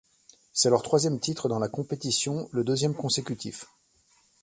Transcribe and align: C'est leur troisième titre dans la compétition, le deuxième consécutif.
C'est 0.51 0.71
leur 0.71 0.81
troisième 0.81 1.19
titre 1.19 1.47
dans 1.47 1.59
la 1.59 1.67
compétition, 1.69 2.49
le 2.53 2.63
deuxième 2.63 2.95
consécutif. 2.95 3.65